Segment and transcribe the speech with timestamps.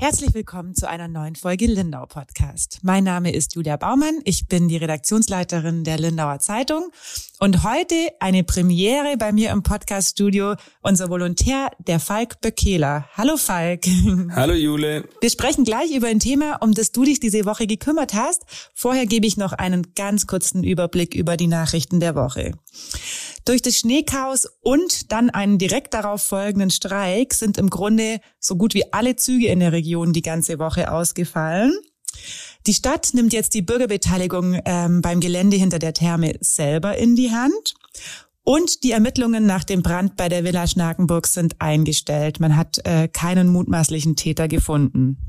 [0.00, 2.78] Herzlich willkommen zu einer neuen Folge Lindau Podcast.
[2.82, 4.20] Mein Name ist Julia Baumann.
[4.22, 6.92] Ich bin die Redaktionsleiterin der Lindauer Zeitung
[7.40, 13.08] und heute eine Premiere bei mir im Podcaststudio unser Volontär, der Falk Böckehler.
[13.16, 13.86] Hallo Falk.
[14.36, 15.08] Hallo Jule.
[15.20, 18.44] Wir sprechen gleich über ein Thema, um das du dich diese Woche gekümmert hast.
[18.74, 22.52] Vorher gebe ich noch einen ganz kurzen Überblick über die Nachrichten der Woche.
[23.48, 28.74] Durch das Schneechaos und dann einen direkt darauf folgenden Streik sind im Grunde so gut
[28.74, 31.74] wie alle Züge in der Region die ganze Woche ausgefallen.
[32.66, 37.30] Die Stadt nimmt jetzt die Bürgerbeteiligung ähm, beim Gelände hinter der Therme selber in die
[37.30, 37.72] Hand.
[38.48, 42.40] Und die Ermittlungen nach dem Brand bei der Villa Schnakenburg sind eingestellt.
[42.40, 45.28] Man hat äh, keinen mutmaßlichen Täter gefunden.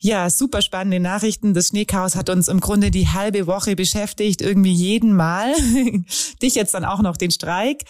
[0.00, 1.54] Ja, super spannende Nachrichten.
[1.54, 5.54] Das Schneechaos hat uns im Grunde die halbe Woche beschäftigt, irgendwie jeden Mal.
[6.42, 7.84] Dich jetzt dann auch noch den Streik.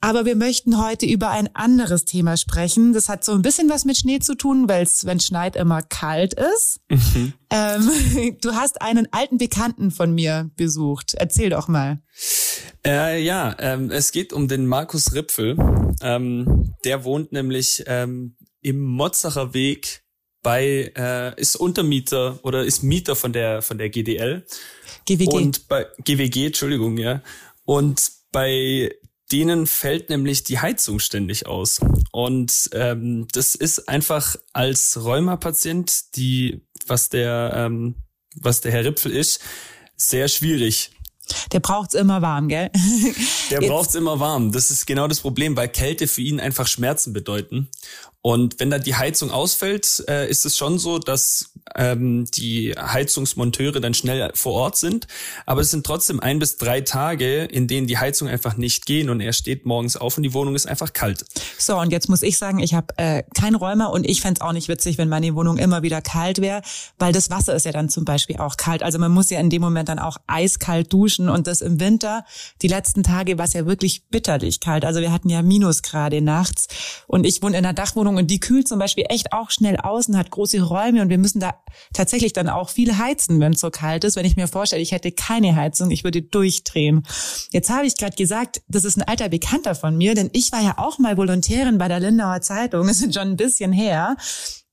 [0.00, 2.94] Aber wir möchten heute über ein anderes Thema sprechen.
[2.94, 5.56] Das hat so ein bisschen was mit Schnee zu tun, weil es, wenn es schneit,
[5.56, 6.80] immer kalt ist.
[6.88, 7.34] Mhm.
[7.50, 11.12] Ähm, du hast einen alten Bekannten von mir besucht.
[11.18, 12.00] Erzähl doch mal.
[12.86, 15.56] Äh, ja, ähm, es geht um den Markus Ripfel.
[16.02, 20.02] Ähm, der wohnt nämlich ähm, im Motzacher Weg
[20.42, 24.44] bei äh, ist Untermieter oder ist Mieter von der von der GDL
[25.06, 27.22] GWG und bei GWG Entschuldigung ja.
[27.64, 28.94] Und bei
[29.32, 31.80] denen fällt nämlich die Heizung ständig aus.
[32.12, 37.94] Und ähm, das ist einfach als Rheumapatient die was der ähm,
[38.36, 39.40] was der Herr Ripfel ist
[39.96, 40.90] sehr schwierig
[41.52, 42.70] der braucht's immer warm, gell?
[43.50, 44.52] Der braucht's immer warm.
[44.52, 47.68] Das ist genau das Problem, weil Kälte für ihn einfach Schmerzen bedeuten.
[48.26, 53.80] Und wenn da die Heizung ausfällt, äh, ist es schon so, dass ähm, die Heizungsmonteure
[53.80, 55.06] dann schnell vor Ort sind.
[55.44, 59.10] Aber es sind trotzdem ein bis drei Tage, in denen die Heizung einfach nicht gehen
[59.10, 61.26] und er steht morgens auf und die Wohnung ist einfach kalt.
[61.58, 64.52] So, und jetzt muss ich sagen, ich habe äh, kein Räumer und ich fände auch
[64.52, 66.62] nicht witzig, wenn meine Wohnung immer wieder kalt wäre,
[66.98, 68.82] weil das Wasser ist ja dann zum Beispiel auch kalt.
[68.82, 72.24] Also man muss ja in dem Moment dann auch eiskalt duschen und das im Winter.
[72.62, 74.86] Die letzten Tage war es ja wirklich bitterlich kalt.
[74.86, 76.68] Also wir hatten ja Minusgrade nachts
[77.06, 79.76] und ich wohne in einer Dachwohnung Wohnung und die kühlt zum Beispiel echt auch schnell
[79.76, 81.54] aus und hat große Räume und wir müssen da
[81.92, 84.16] tatsächlich dann auch viel heizen, wenn es so kalt ist.
[84.16, 87.02] Wenn ich mir vorstelle, ich hätte keine Heizung, ich würde durchdrehen.
[87.50, 90.62] Jetzt habe ich gerade gesagt, das ist ein alter Bekannter von mir, denn ich war
[90.62, 94.16] ja auch mal Volontärin bei der Lindauer Zeitung, das ist schon ein bisschen her,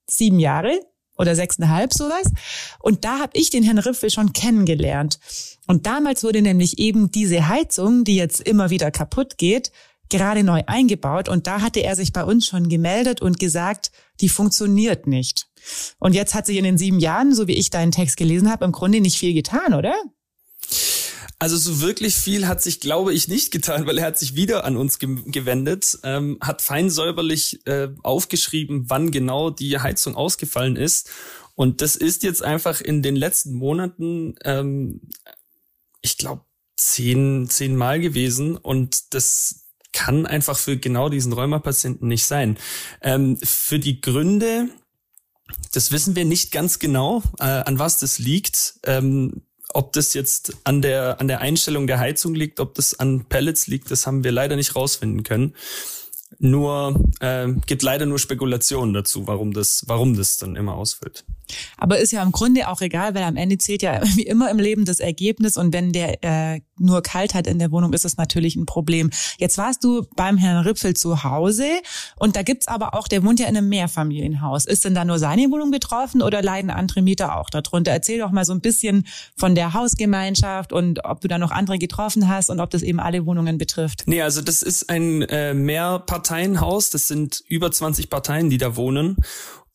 [0.07, 0.79] sieben Jahre
[1.17, 2.31] oder sechseinhalb sowas.
[2.79, 5.19] Und da habe ich den Herrn Riffel schon kennengelernt.
[5.67, 9.71] Und damals wurde nämlich eben diese Heizung, die jetzt immer wieder kaputt geht,
[10.11, 14.29] gerade neu eingebaut und da hatte er sich bei uns schon gemeldet und gesagt, die
[14.29, 15.47] funktioniert nicht.
[15.97, 18.65] Und jetzt hat sich in den sieben Jahren, so wie ich deinen Text gelesen habe,
[18.65, 19.95] im Grunde nicht viel getan, oder?
[21.39, 24.63] Also so wirklich viel hat sich, glaube ich, nicht getan, weil er hat sich wieder
[24.63, 30.75] an uns ge gewendet, ähm, hat fein säuberlich äh, aufgeschrieben, wann genau die Heizung ausgefallen
[30.75, 31.09] ist.
[31.55, 35.01] Und das ist jetzt einfach in den letzten Monaten, ähm,
[36.01, 36.45] ich glaube,
[36.77, 38.55] zehn, zehn Mal gewesen.
[38.55, 39.60] Und das
[39.93, 42.57] kann einfach für genau diesen Rheumapatienten nicht sein.
[43.01, 44.69] Ähm, für die Gründe,
[45.73, 48.79] das wissen wir nicht ganz genau, äh, an was das liegt.
[48.83, 49.41] Ähm,
[49.73, 53.67] ob das jetzt an der, an der Einstellung der Heizung liegt, ob das an Pellets
[53.67, 55.55] liegt, das haben wir leider nicht rausfinden können.
[56.39, 61.25] Nur äh, gibt leider nur Spekulationen dazu, warum das, warum das dann immer ausfällt.
[61.77, 64.59] Aber ist ja im Grunde auch egal, weil am Ende zählt ja wie immer im
[64.59, 68.17] Leben das Ergebnis und wenn der äh, nur kalt hat in der Wohnung, ist das
[68.17, 69.09] natürlich ein Problem.
[69.37, 71.67] Jetzt warst du beim Herrn Ripfel zu Hause
[72.17, 74.65] und da gibt's aber auch, der wohnt ja in einem Mehrfamilienhaus.
[74.65, 77.91] Ist denn da nur seine Wohnung betroffen oder leiden andere Mieter auch darunter?
[77.91, 81.77] Erzähl doch mal so ein bisschen von der Hausgemeinschaft und ob du da noch andere
[81.77, 84.03] getroffen hast und ob das eben alle Wohnungen betrifft.
[84.07, 86.89] Nee, also das ist ein äh, Mehrparteienhaus.
[86.89, 89.17] Das sind über 20 Parteien, die da wohnen.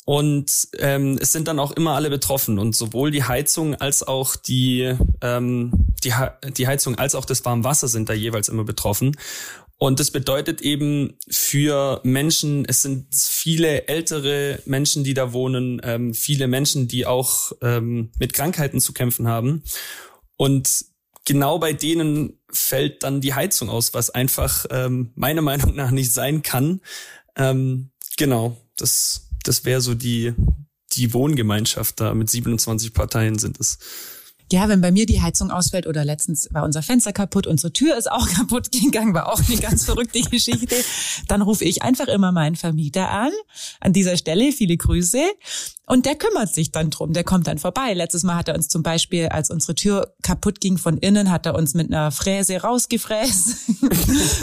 [0.06, 4.36] Und ähm, es sind dann auch immer alle betroffen und sowohl die Heizung als auch
[4.36, 5.72] die, ähm,
[6.04, 6.12] die,
[6.56, 9.16] die Heizung als auch das Warmwasser sind da jeweils immer betroffen.
[9.78, 16.14] Und das bedeutet eben für Menschen, es sind viele ältere Menschen, die da wohnen, ähm,
[16.14, 19.64] viele Menschen, die auch ähm, mit Krankheiten zu kämpfen haben.
[20.36, 20.84] Und
[21.24, 26.12] genau bei denen fällt dann die Heizung aus, was einfach ähm, meiner Meinung nach nicht
[26.12, 26.80] sein kann.
[27.34, 30.34] Ähm, genau, das das wäre so die,
[30.92, 33.78] die Wohngemeinschaft da mit 27 Parteien sind es.
[34.52, 37.96] Ja, wenn bei mir die Heizung ausfällt oder letztens war unser Fenster kaputt, unsere Tür
[37.96, 40.76] ist auch kaputt gegangen, war auch eine ganz verrückte Geschichte,
[41.26, 43.32] dann rufe ich einfach immer meinen Vermieter an.
[43.80, 45.22] An dieser Stelle viele Grüße.
[45.88, 47.94] Und der kümmert sich dann drum, der kommt dann vorbei.
[47.94, 51.46] Letztes Mal hat er uns zum Beispiel, als unsere Tür kaputt ging von innen, hat
[51.46, 53.70] er uns mit einer Fräse rausgefräst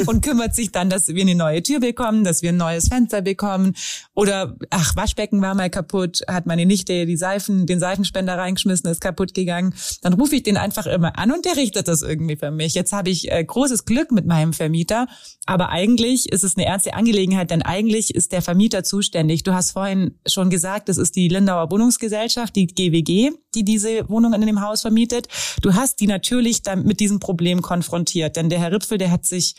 [0.07, 3.21] und kümmert sich dann, dass wir eine neue Tür bekommen, dass wir ein neues Fenster
[3.21, 3.75] bekommen.
[4.13, 9.01] Oder, ach, Waschbecken war mal kaputt, hat meine Nichte die Seifen, den Seifenspender reingeschmissen, ist
[9.01, 9.73] kaputt gegangen.
[10.01, 12.73] Dann rufe ich den einfach immer an und der richtet das irgendwie für mich.
[12.73, 15.07] Jetzt habe ich äh, großes Glück mit meinem Vermieter,
[15.45, 19.43] aber eigentlich ist es eine ernste Angelegenheit, denn eigentlich ist der Vermieter zuständig.
[19.43, 24.41] Du hast vorhin schon gesagt, es ist die Lindauer Wohnungsgesellschaft, die GWG, die diese Wohnungen
[24.41, 25.27] in dem Haus vermietet.
[25.61, 29.25] Du hast die natürlich dann mit diesem Problem konfrontiert, denn der Herr Ripfel, der hat
[29.25, 29.55] sich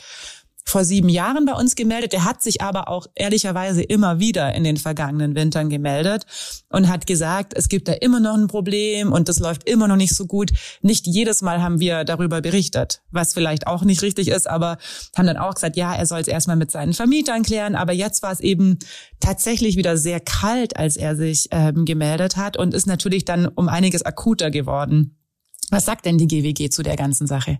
[0.64, 2.12] vor sieben Jahren bei uns gemeldet.
[2.12, 6.24] Der hat sich aber auch ehrlicherweise immer wieder in den vergangenen Wintern gemeldet
[6.70, 9.96] und hat gesagt, es gibt da immer noch ein Problem und das läuft immer noch
[9.96, 10.52] nicht so gut.
[10.80, 14.78] Nicht jedes Mal haben wir darüber berichtet, was vielleicht auch nicht richtig ist, aber
[15.16, 17.76] haben dann auch gesagt, ja, er soll es erstmal mit seinen Vermietern klären.
[17.76, 18.78] Aber jetzt war es eben
[19.20, 23.68] tatsächlich wieder sehr kalt, als er sich ähm, gemeldet hat und ist natürlich dann um
[23.68, 25.18] einiges akuter geworden.
[25.70, 27.58] Was sagt denn die GWG zu der ganzen Sache?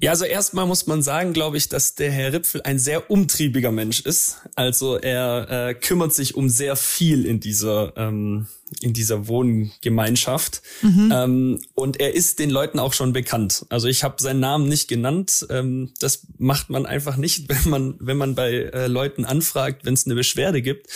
[0.00, 3.70] Ja, also erstmal muss man sagen, glaube ich, dass der Herr Ripfel ein sehr umtriebiger
[3.70, 4.38] Mensch ist.
[4.54, 8.46] Also er äh, kümmert sich um sehr viel in dieser ähm,
[8.80, 11.12] in dieser Wohngemeinschaft mhm.
[11.14, 13.66] ähm, und er ist den Leuten auch schon bekannt.
[13.68, 15.46] Also ich habe seinen Namen nicht genannt.
[15.50, 19.94] Ähm, das macht man einfach nicht, wenn man wenn man bei äh, Leuten anfragt, wenn
[19.94, 20.88] es eine Beschwerde gibt.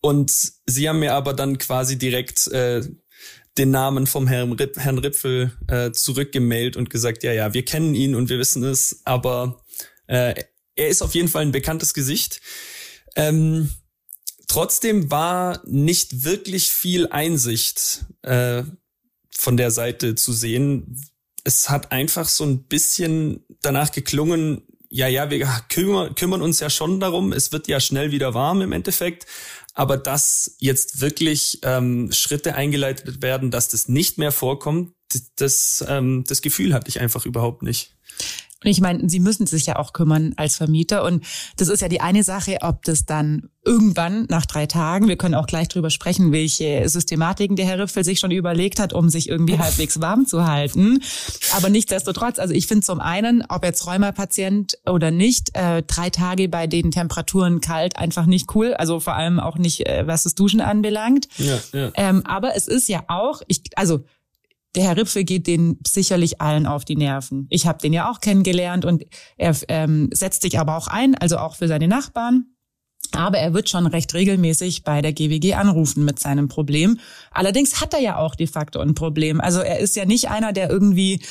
[0.00, 0.30] Und
[0.66, 2.82] sie haben mir aber dann quasi direkt äh,
[3.58, 7.94] den Namen vom Herrn, Ripp, Herrn Ripfel äh, zurückgemailt und gesagt, ja, ja, wir kennen
[7.94, 9.62] ihn und wir wissen es, aber
[10.06, 10.34] äh,
[10.74, 12.40] er ist auf jeden Fall ein bekanntes Gesicht.
[13.16, 13.70] Ähm,
[14.46, 18.62] trotzdem war nicht wirklich viel Einsicht äh,
[19.30, 21.00] von der Seite zu sehen.
[21.44, 26.70] Es hat einfach so ein bisschen danach geklungen, ja, ja, wir kümmern, kümmern uns ja
[26.70, 29.26] schon darum, es wird ja schnell wieder warm im Endeffekt,
[29.74, 34.92] aber dass jetzt wirklich ähm, Schritte eingeleitet werden, dass das nicht mehr vorkommt,
[35.36, 37.95] das, ähm, das Gefühl hatte ich einfach überhaupt nicht.
[38.66, 41.04] Und ich meine, sie müssen sich ja auch kümmern als Vermieter.
[41.04, 41.24] Und
[41.56, 45.36] das ist ja die eine Sache, ob das dann irgendwann nach drei Tagen, wir können
[45.36, 49.28] auch gleich drüber sprechen, welche Systematiken der Herr Ripfel sich schon überlegt hat, um sich
[49.28, 51.00] irgendwie halbwegs warm zu halten.
[51.56, 56.48] Aber nichtsdestotrotz, also ich finde zum einen, ob jetzt Rheumapatient oder nicht, äh, drei Tage
[56.48, 58.74] bei den Temperaturen kalt einfach nicht cool.
[58.74, 61.28] Also vor allem auch nicht, äh, was das Duschen anbelangt.
[61.38, 61.92] Ja, ja.
[61.94, 64.00] Ähm, aber es ist ja auch, ich, also
[64.76, 67.46] der Herr Ripfel geht den sicherlich allen auf die Nerven.
[67.50, 69.04] Ich habe den ja auch kennengelernt und
[69.36, 72.46] er ähm, setzt sich aber auch ein, also auch für seine Nachbarn.
[73.12, 76.98] Aber er wird schon recht regelmäßig bei der GWG anrufen mit seinem Problem.
[77.30, 79.40] Allerdings hat er ja auch de facto ein Problem.
[79.40, 81.22] Also er ist ja nicht einer, der irgendwie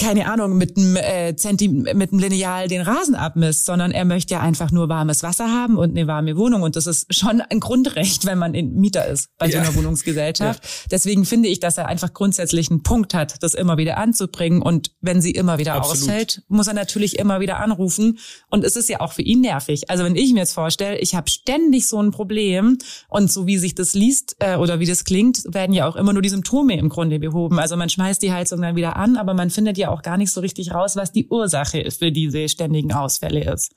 [0.00, 4.34] keine Ahnung, mit einem äh, Zenti mit einem Lineal den Rasen abmisst, sondern er möchte
[4.34, 6.62] ja einfach nur warmes Wasser haben und eine warme Wohnung.
[6.62, 9.52] Und das ist schon ein Grundrecht, wenn man in Mieter ist bei ja.
[9.52, 10.64] so einer Wohnungsgesellschaft.
[10.64, 10.70] Ja.
[10.90, 14.62] Deswegen finde ich, dass er einfach grundsätzlich einen Punkt hat, das immer wieder anzubringen.
[14.62, 15.98] Und wenn sie immer wieder Absolut.
[15.98, 18.18] ausfällt, muss er natürlich immer wieder anrufen.
[18.48, 19.90] Und es ist ja auch für ihn nervig.
[19.90, 23.58] Also wenn ich mir jetzt vorstelle, ich habe ständig so ein Problem und so wie
[23.58, 26.78] sich das liest äh, oder wie das klingt, werden ja auch immer nur die Symptome
[26.78, 27.58] im Grunde behoben.
[27.58, 30.32] Also man schmeißt die Heizung dann wieder an, aber man findet ja auch gar nicht
[30.32, 33.74] so richtig raus, was die Ursache für diese ständigen Ausfälle ist.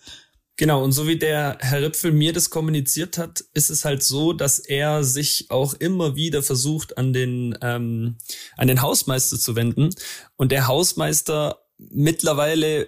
[0.56, 4.34] Genau, und so wie der Herr Ripfel mir das kommuniziert hat, ist es halt so,
[4.34, 8.18] dass er sich auch immer wieder versucht, an den, ähm,
[8.56, 9.90] an den Hausmeister zu wenden.
[10.36, 12.88] Und der Hausmeister mittlerweile,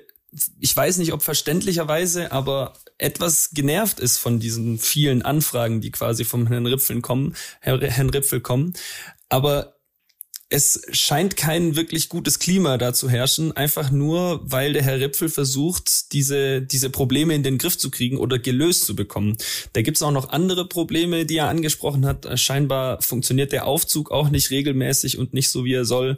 [0.59, 6.23] ich weiß nicht, ob verständlicherweise, aber etwas genervt ist von diesen vielen Anfragen, die quasi
[6.23, 8.73] vom Herrn Ripfel kommen, Herrn Ripfel kommen.
[9.27, 9.74] Aber
[10.49, 15.29] es scheint kein wirklich gutes Klima da zu herrschen, einfach nur, weil der Herr Ripfel
[15.29, 19.37] versucht, diese, diese Probleme in den Griff zu kriegen oder gelöst zu bekommen.
[19.73, 22.39] Da gibt's auch noch andere Probleme, die er angesprochen hat.
[22.39, 26.17] Scheinbar funktioniert der Aufzug auch nicht regelmäßig und nicht so, wie er soll.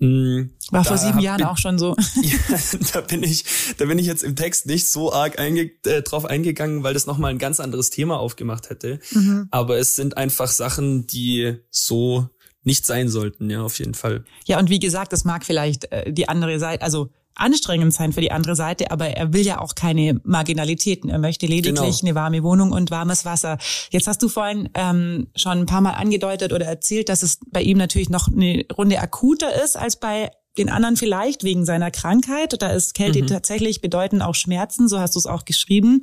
[0.00, 1.94] Hm, War vor sieben Jahren bin, auch schon so.
[2.22, 2.58] ja,
[2.92, 3.44] da bin ich,
[3.76, 7.06] da bin ich jetzt im Text nicht so arg einge, äh, drauf eingegangen, weil das
[7.06, 8.98] nochmal ein ganz anderes Thema aufgemacht hätte.
[9.12, 9.46] Mhm.
[9.52, 12.28] Aber es sind einfach Sachen, die so
[12.64, 14.24] nicht sein sollten, ja, auf jeden Fall.
[14.46, 18.20] Ja, und wie gesagt, das mag vielleicht äh, die andere Seite, also anstrengend sein für
[18.20, 21.10] die andere Seite, aber er will ja auch keine Marginalitäten.
[21.10, 22.00] Er möchte lediglich genau.
[22.02, 23.58] eine warme Wohnung und warmes Wasser.
[23.90, 27.62] Jetzt hast du vorhin ähm, schon ein paar Mal angedeutet oder erzählt, dass es bei
[27.62, 32.54] ihm natürlich noch eine Runde akuter ist als bei den anderen vielleicht wegen seiner Krankheit.
[32.60, 33.26] Da ist Kälte mhm.
[33.26, 36.00] tatsächlich bedeuten auch Schmerzen, so hast du es auch geschrieben.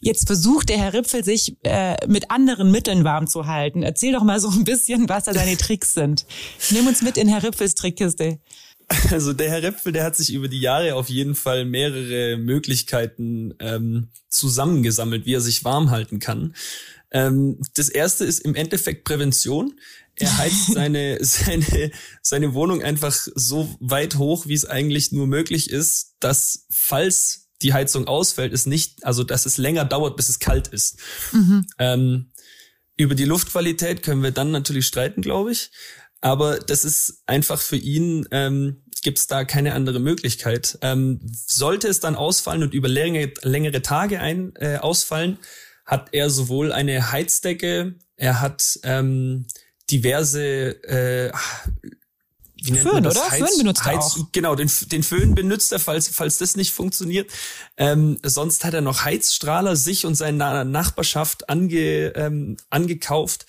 [0.00, 3.82] Jetzt versucht der Herr Ripfel sich äh, mit anderen Mitteln warm zu halten.
[3.82, 6.26] Erzähl doch mal so ein bisschen, was da seine Tricks sind.
[6.70, 8.38] Nimm uns mit in Herr Ripfels Trickkiste.
[9.10, 13.54] Also der Herr Ripfel, der hat sich über die Jahre auf jeden Fall mehrere Möglichkeiten
[13.58, 16.54] ähm, zusammengesammelt, wie er sich warm halten kann.
[17.10, 19.74] Ähm, das erste ist im Endeffekt Prävention.
[20.18, 21.90] Er heizt seine, seine,
[22.22, 27.72] seine Wohnung einfach so weit hoch, wie es eigentlich nur möglich ist, dass falls die
[27.72, 30.98] Heizung ausfällt, ist nicht, also dass es länger dauert, bis es kalt ist.
[31.32, 31.66] Mhm.
[31.78, 32.32] Ähm,
[32.96, 35.70] über die Luftqualität können wir dann natürlich streiten, glaube ich.
[36.20, 40.78] Aber das ist einfach für ihn, ähm, gibt es da keine andere Möglichkeit.
[40.80, 45.38] Ähm, sollte es dann ausfallen und über längere, längere Tage ein, äh, ausfallen,
[45.84, 49.46] hat er sowohl eine Heizdecke, er hat ähm,
[49.90, 51.32] diverse äh,
[52.66, 53.16] wie nennt Föhn, man das?
[53.16, 53.30] oder?
[53.30, 54.32] Heiz, Föhn benutzt Heiz, er auch.
[54.32, 57.30] Genau, den, den Föhn benutzt er, falls, falls das nicht funktioniert.
[57.76, 63.46] Ähm, sonst hat er noch Heizstrahler sich und seine Nachbarschaft ange, ähm, angekauft.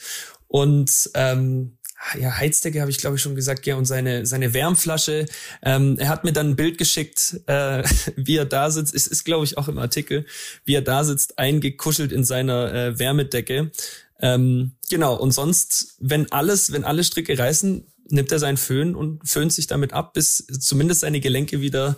[0.47, 1.77] Und ähm,
[2.19, 5.25] ja, Heizdecke habe ich glaube ich schon gesagt, ja, und seine seine Wärmflasche.
[5.63, 7.83] Ähm, er hat mir dann ein Bild geschickt, äh,
[8.15, 8.93] wie er da sitzt.
[8.93, 10.25] Es ist glaube ich auch im Artikel,
[10.63, 13.71] wie er da sitzt, eingekuschelt in seiner äh, Wärmedecke.
[14.19, 15.15] Ähm, genau.
[15.15, 19.67] Und sonst, wenn alles, wenn alle Stricke reißen, nimmt er seinen Föhn und föhnt sich
[19.67, 21.97] damit ab, bis zumindest seine Gelenke wieder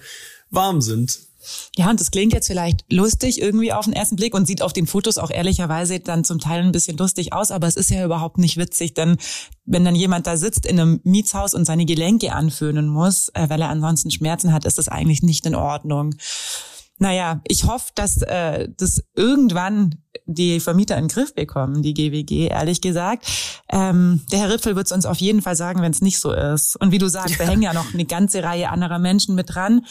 [0.49, 1.19] warm sind.
[1.77, 4.73] Ja, und das klingt jetzt vielleicht lustig irgendwie auf den ersten Blick und sieht auf
[4.73, 8.03] den Fotos auch ehrlicherweise dann zum Teil ein bisschen lustig aus, aber es ist ja
[8.03, 9.17] überhaupt nicht witzig, denn
[9.65, 13.61] wenn dann jemand da sitzt in einem Mietshaus und seine Gelenke anföhnen muss, äh, weil
[13.61, 16.15] er ansonsten Schmerzen hat, ist das eigentlich nicht in Ordnung.
[16.97, 22.47] Naja, ich hoffe, dass äh, das irgendwann die Vermieter in den Griff bekommen, die GWG,
[22.47, 23.27] ehrlich gesagt.
[23.69, 26.31] Ähm, der Herr Riffel wird es uns auf jeden Fall sagen, wenn es nicht so
[26.31, 26.75] ist.
[26.81, 27.45] Und wie du sagst, ja.
[27.45, 29.81] da hängen ja noch eine ganze Reihe anderer Menschen mit dran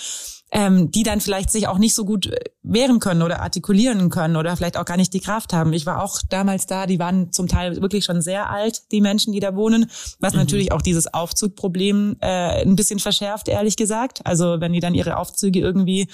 [0.51, 2.31] ähm, die dann vielleicht sich auch nicht so gut
[2.63, 5.73] wehren können oder artikulieren können oder vielleicht auch gar nicht die Kraft haben.
[5.73, 9.33] Ich war auch damals da, die waren zum Teil wirklich schon sehr alt, die Menschen,
[9.33, 10.41] die da wohnen, was mhm.
[10.41, 14.21] natürlich auch dieses Aufzugproblem äh, ein bisschen verschärft, ehrlich gesagt.
[14.25, 16.09] Also wenn die dann ihre Aufzüge irgendwie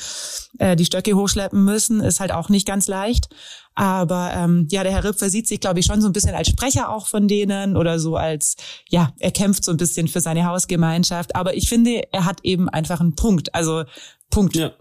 [0.59, 3.29] äh, die Stöcke hochschleppen müssen, ist halt auch nicht ganz leicht.
[3.75, 6.49] Aber ähm, ja, der Herr Ripfer sieht sich, glaube ich, schon so ein bisschen als
[6.49, 8.57] Sprecher auch von denen oder so als,
[8.89, 11.35] ja, er kämpft so ein bisschen für seine Hausgemeinschaft.
[11.35, 13.55] Aber ich finde, er hat eben einfach einen Punkt.
[13.55, 13.85] Also
[14.31, 14.55] Punkt.
[14.55, 14.73] Ja.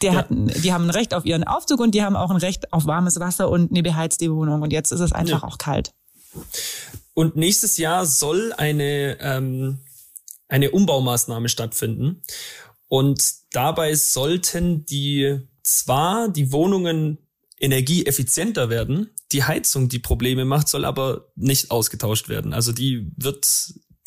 [0.00, 0.18] Der ja.
[0.18, 2.86] hat, die haben ein Recht auf ihren Aufzug und die haben auch ein Recht auf
[2.86, 4.62] warmes Wasser und eine beheizte Wohnung.
[4.62, 5.48] Und jetzt ist es einfach ja.
[5.48, 5.92] auch kalt.
[7.14, 9.80] Und nächstes Jahr soll eine, ähm,
[10.48, 12.22] eine Umbaumaßnahme stattfinden.
[12.88, 17.18] Und dabei sollten die zwar die Wohnungen
[17.62, 22.52] energieeffizienter werden, die Heizung, die Probleme macht, soll aber nicht ausgetauscht werden.
[22.52, 23.46] Also die wird,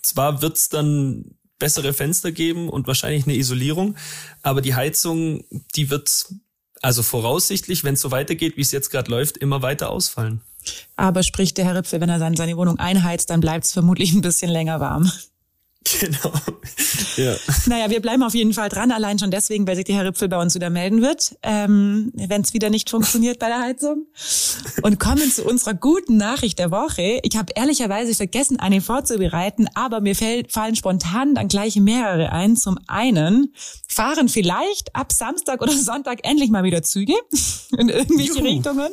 [0.04, 3.96] zwar wird's dann bessere Fenster geben und wahrscheinlich eine Isolierung.
[4.44, 5.46] Aber die Heizung,
[5.76, 6.28] die wird
[6.82, 10.42] also voraussichtlich, wenn es so weitergeht, wie es jetzt gerade läuft, immer weiter ausfallen.
[10.98, 14.22] Aber spricht der Herr Ripfe, wenn er seine Wohnung einheizt, dann bleibt es vermutlich ein
[14.22, 15.10] bisschen länger warm.
[16.00, 16.34] Genau.
[17.16, 17.36] Ja.
[17.68, 20.28] Naja, wir bleiben auf jeden Fall dran, allein schon deswegen, weil sich der Herr Ripfel
[20.28, 24.08] bei uns wieder melden wird, ähm, wenn es wieder nicht funktioniert bei der Heizung.
[24.82, 27.20] Und kommen zu unserer guten Nachricht der Woche.
[27.24, 32.58] Ich habe ehrlicherweise vergessen, eine vorzubereiten, aber mir fällt, fallen spontan dann gleich mehrere ein.
[32.58, 33.54] Zum einen
[33.88, 37.14] fahren vielleicht ab Samstag oder Sonntag endlich mal wieder Züge
[37.78, 38.44] in irgendwelche Juhu.
[38.44, 38.92] Richtungen.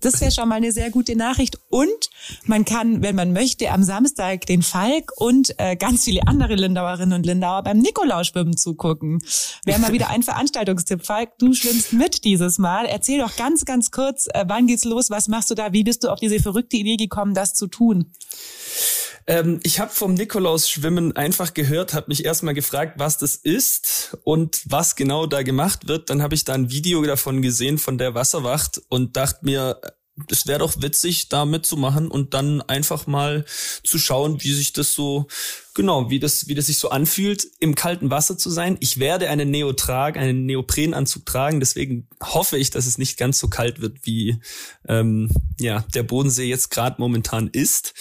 [0.00, 1.58] Das wäre schon mal eine sehr gute Nachricht.
[1.68, 2.10] Und
[2.44, 7.12] man kann, wenn man möchte, am Samstag den Falk und äh, ganz viele andere Lindauerinnen
[7.12, 9.18] und Lindauer beim Nikolausschwimmen zugucken.
[9.64, 11.04] Wäre mal wieder ein Veranstaltungstipp.
[11.04, 12.86] Falk, du schwimmst mit dieses Mal.
[12.86, 15.10] Erzähl doch ganz, ganz kurz, äh, wann geht's los?
[15.10, 15.72] Was machst du da?
[15.72, 18.12] Wie bist du auf diese verrückte Idee gekommen, das zu tun?
[19.26, 24.62] Ähm, ich habe vom Nikolaus-Schwimmen einfach gehört, habe mich erstmal gefragt, was das ist und
[24.66, 26.10] was genau da gemacht wird.
[26.10, 29.80] Dann habe ich da ein Video davon gesehen von der Wasserwacht und dachte mir,
[30.28, 33.44] es wäre doch witzig, da mitzumachen und dann einfach mal
[33.84, 35.26] zu schauen, wie sich das so,
[35.74, 38.76] genau, wie das, wie das sich so anfühlt, im kalten Wasser zu sein.
[38.80, 43.38] Ich werde einen Neo tragen, einen Neoprenanzug tragen, deswegen hoffe ich, dass es nicht ganz
[43.38, 44.40] so kalt wird, wie
[44.88, 47.94] ähm, ja der Bodensee jetzt gerade momentan ist.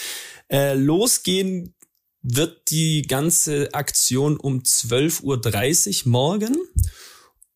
[0.49, 1.73] Äh, losgehen
[2.21, 6.57] wird die ganze Aktion um 12.30 Uhr morgen.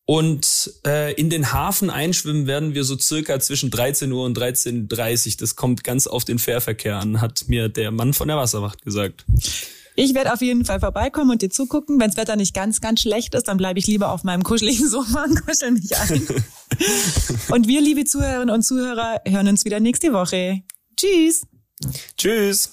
[0.06, 5.26] Und äh, in den Hafen einschwimmen werden wir so circa zwischen 13 Uhr und 13.30
[5.26, 5.32] Uhr.
[5.38, 9.24] Das kommt ganz auf den Fährverkehr an, hat mir der Mann von der Wasserwacht gesagt.
[9.96, 12.00] Ich werde auf jeden Fall vorbeikommen und dir zugucken.
[12.00, 14.88] Wenn das Wetter nicht ganz, ganz schlecht ist, dann bleibe ich lieber auf meinem kuscheligen
[14.90, 16.26] Sofa und kuschel mich ein.
[17.48, 20.62] und wir, liebe Zuhörerinnen und Zuhörer, hören uns wieder nächste Woche.
[20.96, 21.46] Tschüss.
[22.18, 22.72] Tschüss.